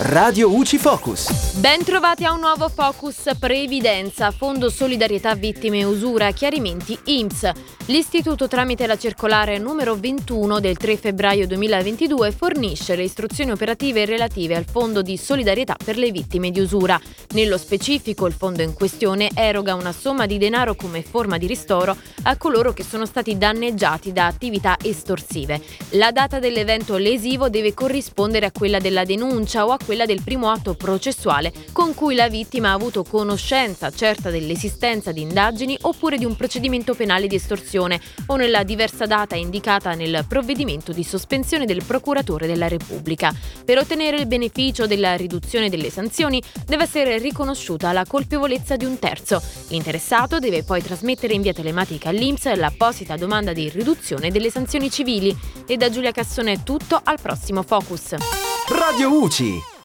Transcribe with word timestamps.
Radio 0.00 0.54
UCI 0.54 0.78
Focus. 0.78 1.54
Ben 1.54 1.82
trovati 1.82 2.24
a 2.24 2.32
un 2.32 2.38
nuovo 2.38 2.68
Focus 2.68 3.34
Previdenza, 3.36 4.30
Fondo 4.30 4.70
Solidarietà 4.70 5.34
Vittime 5.34 5.82
Usura, 5.82 6.30
chiarimenti 6.30 6.96
IMSS. 7.02 7.50
L'Istituto 7.86 8.46
tramite 8.46 8.86
la 8.86 8.96
circolare 8.96 9.58
numero 9.58 9.96
21 9.96 10.60
del 10.60 10.76
3 10.76 10.98
febbraio 10.98 11.48
2022 11.48 12.30
fornisce 12.30 12.94
le 12.94 13.02
istruzioni 13.02 13.50
operative 13.50 14.04
relative 14.04 14.54
al 14.54 14.66
Fondo 14.70 15.02
di 15.02 15.16
Solidarietà 15.16 15.74
per 15.82 15.96
le 15.96 16.12
Vittime 16.12 16.52
di 16.52 16.60
Usura. 16.60 17.00
Nello 17.30 17.58
specifico 17.58 18.26
il 18.26 18.34
fondo 18.34 18.62
in 18.62 18.74
questione 18.74 19.30
eroga 19.34 19.74
una 19.74 19.92
somma 19.92 20.26
di 20.26 20.38
denaro 20.38 20.76
come 20.76 21.02
forma 21.02 21.38
di 21.38 21.46
ristoro 21.46 21.96
a 22.22 22.36
coloro 22.36 22.72
che 22.72 22.84
sono 22.84 23.04
stati 23.04 23.36
danneggiati 23.36 24.12
da 24.12 24.26
attività 24.26 24.76
estorsive. 24.80 25.60
La 25.92 26.12
data 26.12 26.38
dell'evento 26.38 26.98
lesivo 26.98 27.48
deve 27.48 27.74
corrispondere 27.74 28.46
a 28.46 28.52
quella 28.52 28.78
della 28.78 29.04
denuncia 29.04 29.66
o 29.66 29.72
a 29.72 29.78
quella 29.88 30.04
del 30.04 30.22
primo 30.22 30.50
atto 30.50 30.74
processuale 30.74 31.50
con 31.72 31.94
cui 31.94 32.14
la 32.14 32.28
vittima 32.28 32.68
ha 32.68 32.74
avuto 32.74 33.04
conoscenza 33.04 33.90
certa 33.90 34.28
dell'esistenza 34.28 35.12
di 35.12 35.22
indagini 35.22 35.78
oppure 35.80 36.18
di 36.18 36.26
un 36.26 36.36
procedimento 36.36 36.92
penale 36.92 37.26
di 37.26 37.36
estorsione 37.36 37.98
o 38.26 38.36
nella 38.36 38.64
diversa 38.64 39.06
data 39.06 39.34
indicata 39.34 39.94
nel 39.94 40.26
provvedimento 40.28 40.92
di 40.92 41.02
sospensione 41.02 41.64
del 41.64 41.82
procuratore 41.86 42.46
della 42.46 42.68
Repubblica. 42.68 43.34
Per 43.64 43.78
ottenere 43.78 44.18
il 44.18 44.26
beneficio 44.26 44.86
della 44.86 45.16
riduzione 45.16 45.70
delle 45.70 45.88
sanzioni 45.88 46.42
deve 46.66 46.82
essere 46.82 47.16
riconosciuta 47.16 47.90
la 47.92 48.04
colpevolezza 48.06 48.76
di 48.76 48.84
un 48.84 48.98
terzo. 48.98 49.40
L'interessato 49.68 50.38
deve 50.38 50.64
poi 50.64 50.82
trasmettere 50.82 51.32
in 51.32 51.40
via 51.40 51.54
telematica 51.54 52.10
all'Inps 52.10 52.54
l'apposita 52.56 53.16
domanda 53.16 53.54
di 53.54 53.70
riduzione 53.70 54.30
delle 54.30 54.50
sanzioni 54.50 54.90
civili. 54.90 55.34
E 55.66 55.78
da 55.78 55.88
Giulia 55.88 56.12
Cassone 56.12 56.52
è 56.52 56.62
tutto, 56.62 57.00
al 57.02 57.18
prossimo 57.22 57.62
Focus. 57.62 58.16
Radio 58.68 59.22
UCI. 59.22 59.76